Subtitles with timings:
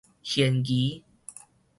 [0.23, 1.03] 玄疑